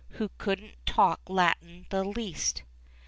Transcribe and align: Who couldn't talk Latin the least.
Who 0.13 0.31
couldn't 0.39 0.83
talk 0.87 1.21
Latin 1.29 1.85
the 1.91 2.03
least. 2.03 2.63